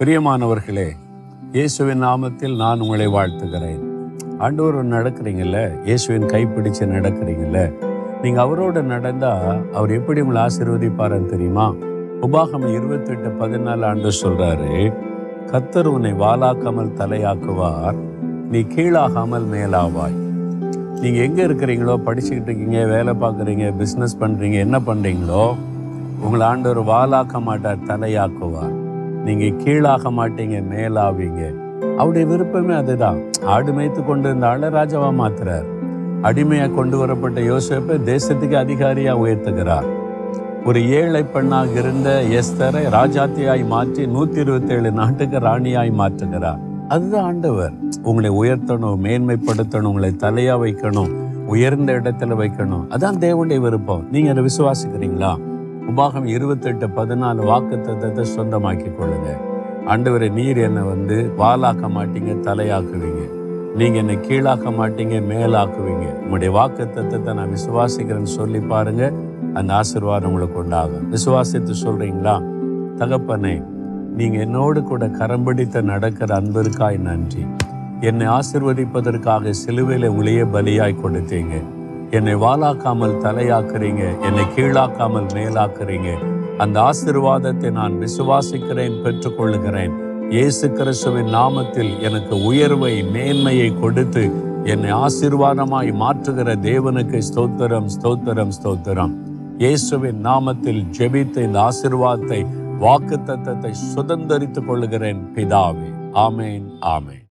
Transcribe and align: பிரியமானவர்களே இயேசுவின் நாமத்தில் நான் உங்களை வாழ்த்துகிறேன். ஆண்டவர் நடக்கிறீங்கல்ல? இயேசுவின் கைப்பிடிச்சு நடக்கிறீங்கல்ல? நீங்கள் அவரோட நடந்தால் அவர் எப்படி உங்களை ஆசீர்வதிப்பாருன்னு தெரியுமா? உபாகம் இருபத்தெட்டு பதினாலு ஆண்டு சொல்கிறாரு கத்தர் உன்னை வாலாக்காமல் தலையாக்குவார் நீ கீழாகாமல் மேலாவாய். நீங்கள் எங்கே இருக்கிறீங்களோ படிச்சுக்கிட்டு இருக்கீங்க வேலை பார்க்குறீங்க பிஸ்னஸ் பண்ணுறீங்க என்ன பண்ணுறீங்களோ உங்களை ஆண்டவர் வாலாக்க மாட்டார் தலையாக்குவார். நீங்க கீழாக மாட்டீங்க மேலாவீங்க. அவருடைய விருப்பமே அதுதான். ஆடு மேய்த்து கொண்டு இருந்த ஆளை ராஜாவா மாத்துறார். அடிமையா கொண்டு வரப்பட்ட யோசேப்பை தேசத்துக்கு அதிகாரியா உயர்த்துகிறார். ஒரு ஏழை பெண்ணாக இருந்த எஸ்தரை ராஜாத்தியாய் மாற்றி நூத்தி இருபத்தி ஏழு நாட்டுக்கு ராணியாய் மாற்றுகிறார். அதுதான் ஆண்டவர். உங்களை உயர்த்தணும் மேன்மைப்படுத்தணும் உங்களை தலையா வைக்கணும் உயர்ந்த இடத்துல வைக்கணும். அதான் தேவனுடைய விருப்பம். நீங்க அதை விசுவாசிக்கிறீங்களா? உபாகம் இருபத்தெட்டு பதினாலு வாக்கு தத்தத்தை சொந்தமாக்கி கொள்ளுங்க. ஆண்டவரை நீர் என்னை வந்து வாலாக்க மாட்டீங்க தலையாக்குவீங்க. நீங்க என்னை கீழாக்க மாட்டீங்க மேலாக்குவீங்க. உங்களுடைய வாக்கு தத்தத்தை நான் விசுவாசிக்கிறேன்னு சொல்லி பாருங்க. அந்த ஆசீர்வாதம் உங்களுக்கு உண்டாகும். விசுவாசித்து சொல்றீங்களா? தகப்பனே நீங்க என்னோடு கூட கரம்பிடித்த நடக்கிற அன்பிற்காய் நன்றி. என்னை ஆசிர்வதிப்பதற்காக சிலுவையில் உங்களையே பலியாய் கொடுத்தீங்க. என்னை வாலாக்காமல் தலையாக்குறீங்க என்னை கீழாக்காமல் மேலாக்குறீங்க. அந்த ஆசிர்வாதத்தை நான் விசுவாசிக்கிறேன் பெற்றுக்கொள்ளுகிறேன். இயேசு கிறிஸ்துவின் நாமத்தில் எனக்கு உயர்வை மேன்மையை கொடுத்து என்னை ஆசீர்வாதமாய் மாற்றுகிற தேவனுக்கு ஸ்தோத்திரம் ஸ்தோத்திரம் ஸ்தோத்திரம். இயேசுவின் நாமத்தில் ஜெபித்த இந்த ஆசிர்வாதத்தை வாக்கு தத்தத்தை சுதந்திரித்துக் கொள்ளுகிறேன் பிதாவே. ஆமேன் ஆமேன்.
பிரியமானவர்களே 0.00 0.86
இயேசுவின் 1.54 2.02
நாமத்தில் 2.04 2.54
நான் 2.56 2.80
உங்களை 2.80 3.06
வாழ்த்துகிறேன். 3.06 3.82
ஆண்டவர் 4.38 4.86
நடக்கிறீங்கல்ல? 4.92 5.58
இயேசுவின் 5.86 6.24
கைப்பிடிச்சு 6.32 6.84
நடக்கிறீங்கல்ல? 6.92 7.72
நீங்கள் 8.22 8.42
அவரோட 8.44 8.82
நடந்தால் 8.82 9.60
அவர் 9.72 9.90
எப்படி 9.90 10.20
உங்களை 10.20 10.40
ஆசீர்வதிப்பாருன்னு 10.42 11.26
தெரியுமா? 11.26 11.66
உபாகம் 12.26 12.66
இருபத்தெட்டு 12.76 13.32
பதினாலு 13.42 13.86
ஆண்டு 13.90 14.12
சொல்கிறாரு 14.22 14.72
கத்தர் 15.52 15.92
உன்னை 15.94 16.14
வாலாக்காமல் 16.24 16.96
தலையாக்குவார் 17.02 18.00
நீ 18.50 18.62
கீழாகாமல் 18.74 19.46
மேலாவாய். 19.54 20.18
நீங்கள் 21.02 21.26
எங்கே 21.28 21.42
இருக்கிறீங்களோ 21.42 21.96
படிச்சுக்கிட்டு 22.08 22.50
இருக்கீங்க 22.52 22.86
வேலை 22.86 23.14
பார்க்குறீங்க 23.14 23.74
பிஸ்னஸ் 23.82 24.20
பண்ணுறீங்க 24.20 24.58
என்ன 24.66 24.78
பண்ணுறீங்களோ 24.78 25.46
உங்களை 26.24 26.46
ஆண்டவர் 26.46 26.82
வாலாக்க 26.94 27.40
மாட்டார் 27.40 27.88
தலையாக்குவார். 27.90 28.79
நீங்க 29.24 29.64
கீழாக 29.64 30.10
மாட்டீங்க 30.10 30.62
மேலாவீங்க. 30.72 31.54
அவருடைய 31.96 32.26
விருப்பமே 32.26 32.74
அதுதான். 32.74 33.18
ஆடு 33.44 33.72
மேய்த்து 33.72 34.06
கொண்டு 34.06 34.28
இருந்த 34.28 34.48
ஆளை 34.48 34.68
ராஜாவா 34.68 35.10
மாத்துறார். 35.22 35.64
அடிமையா 36.22 36.74
கொண்டு 36.74 36.98
வரப்பட்ட 36.98 37.40
யோசேப்பை 37.40 37.98
தேசத்துக்கு 38.04 38.56
அதிகாரியா 38.64 39.14
உயர்த்துகிறார். 39.16 39.84
ஒரு 40.64 40.88
ஏழை 40.90 41.22
பெண்ணாக 41.22 41.70
இருந்த 41.70 42.22
எஸ்தரை 42.30 42.82
ராஜாத்தியாய் 42.92 43.66
மாற்றி 43.66 44.06
நூத்தி 44.06 44.36
இருபத்தி 44.36 44.74
ஏழு 44.74 44.92
நாட்டுக்கு 44.92 45.38
ராணியாய் 45.38 45.92
மாற்றுகிறார். 45.98 46.58
அதுதான் 46.88 47.24
ஆண்டவர். 47.24 47.72
உங்களை 48.02 48.30
உயர்த்தணும் 48.30 48.98
மேன்மைப்படுத்தணும் 49.02 49.82
உங்களை 49.82 50.10
தலையா 50.10 50.52
வைக்கணும் 50.52 51.10
உயர்ந்த 51.46 51.92
இடத்துல 51.92 52.34
வைக்கணும். 52.42 52.84
அதான் 52.90 53.18
தேவனுடைய 53.18 53.60
விருப்பம். 53.60 54.06
நீங்க 54.10 54.30
அதை 54.30 54.44
விசுவாசிக்கிறீங்களா? 54.44 55.36
உபாகம் 55.90 56.24
இருபத்தெட்டு 56.24 56.86
பதினாலு 56.86 57.44
வாக்கு 57.44 57.76
தத்தத்தை 57.76 58.24
சொந்தமாக்கி 58.36 58.90
கொள்ளுங்க. 58.90 59.36
ஆண்டவரை 59.86 60.32
நீர் 60.32 60.56
என்னை 60.56 60.82
வந்து 60.82 61.32
வாலாக்க 61.38 61.88
மாட்டீங்க 61.96 62.32
தலையாக்குவீங்க. 62.46 63.22
நீங்க 63.76 63.98
என்னை 63.98 64.16
கீழாக்க 64.16 64.72
மாட்டீங்க 64.78 65.16
மேலாக்குவீங்க. 65.32 66.06
உங்களுடைய 66.18 66.54
வாக்கு 66.54 66.84
தத்தத்தை 66.84 67.34
நான் 67.34 67.50
விசுவாசிக்கிறேன்னு 67.50 68.32
சொல்லி 68.38 68.60
பாருங்க. 68.60 69.12
அந்த 69.54 69.74
ஆசீர்வாதம் 69.74 70.32
உங்களுக்கு 70.32 70.58
உண்டாகும். 70.58 71.12
விசுவாசித்து 71.12 71.74
சொல்றீங்களா? 71.84 72.42
தகப்பனே 72.96 73.64
நீங்க 74.16 74.38
என்னோடு 74.38 74.82
கூட 74.82 75.06
கரம்பிடித்த 75.06 75.82
நடக்கிற 75.82 76.40
அன்பிற்காய் 76.40 76.98
நன்றி. 76.98 77.46
என்னை 78.00 78.26
ஆசிர்வதிப்பதற்காக 78.26 79.50
சிலுவையில் 79.50 80.10
உங்களையே 80.10 80.44
பலியாய் 80.52 81.00
கொடுத்தீங்க. 81.04 81.54
என்னை 82.18 82.34
வாலாக்காமல் 82.44 83.18
தலையாக்குறீங்க 83.24 84.04
என்னை 84.26 84.44
கீழாக்காமல் 84.54 85.28
மேலாக்குறீங்க. 85.36 86.10
அந்த 86.62 86.76
ஆசிர்வாதத்தை 86.90 87.68
நான் 87.78 87.94
விசுவாசிக்கிறேன் 88.04 88.96
பெற்றுக்கொள்ளுகிறேன். 89.04 89.94
இயேசு 90.34 90.66
கிறிஸ்துவின் 90.78 91.30
நாமத்தில் 91.36 91.92
எனக்கு 92.08 92.34
உயர்வை 92.50 92.92
மேன்மையை 93.14 93.70
கொடுத்து 93.82 94.24
என்னை 94.72 94.90
ஆசீர்வாதமாய் 95.04 95.92
மாற்றுகிற 96.02 96.48
தேவனுக்கு 96.68 97.20
ஸ்தோத்திரம் 97.28 97.88
ஸ்தோத்திரம் 97.96 98.52
ஸ்தோத்திரம். 98.58 99.14
இயேசுவின் 99.62 100.20
நாமத்தில் 100.28 100.82
ஜெபித்த 100.98 101.46
இந்த 101.48 101.58
ஆசிர்வாதத்தை 101.68 102.42
வாக்கு 102.84 103.16
தத்தத்தை 103.30 103.72
சுதந்திரித்துக் 103.94 104.68
கொள்ளுகிறேன் 104.68 105.22
பிதாவே. 105.34 105.88
ஆமேன் 106.26 106.66
ஆமேன். 106.96 107.26